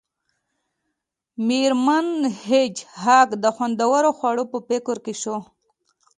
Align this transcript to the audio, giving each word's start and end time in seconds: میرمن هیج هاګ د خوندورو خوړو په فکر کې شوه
میرمن 1.47 2.07
هیج 2.45 2.75
هاګ 3.03 3.29
د 3.43 3.45
خوندورو 3.55 4.09
خوړو 4.17 4.43
په 4.51 4.57
فکر 4.67 4.95
کې 5.05 5.13
شوه 5.21 5.39